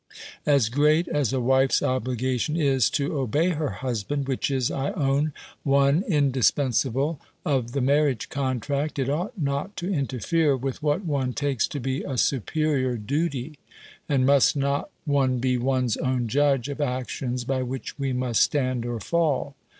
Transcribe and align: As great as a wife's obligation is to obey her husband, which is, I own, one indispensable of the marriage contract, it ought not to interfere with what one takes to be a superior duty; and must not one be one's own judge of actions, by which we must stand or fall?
As 0.47 0.69
great 0.69 1.07
as 1.09 1.31
a 1.31 1.39
wife's 1.39 1.83
obligation 1.83 2.57
is 2.57 2.89
to 2.89 3.19
obey 3.19 3.49
her 3.49 3.69
husband, 3.69 4.27
which 4.27 4.49
is, 4.49 4.71
I 4.71 4.91
own, 4.93 5.31
one 5.61 6.03
indispensable 6.07 7.19
of 7.45 7.73
the 7.73 7.81
marriage 7.81 8.27
contract, 8.29 8.97
it 8.97 9.11
ought 9.11 9.37
not 9.39 9.77
to 9.77 9.93
interfere 9.93 10.57
with 10.57 10.81
what 10.81 11.05
one 11.05 11.33
takes 11.33 11.67
to 11.67 11.79
be 11.79 12.01
a 12.01 12.17
superior 12.17 12.97
duty; 12.97 13.59
and 14.09 14.25
must 14.25 14.55
not 14.55 14.89
one 15.05 15.37
be 15.37 15.55
one's 15.59 15.97
own 15.97 16.27
judge 16.27 16.67
of 16.67 16.81
actions, 16.81 17.43
by 17.43 17.61
which 17.61 17.99
we 17.99 18.11
must 18.11 18.41
stand 18.41 18.87
or 18.87 18.99
fall? 18.99 19.55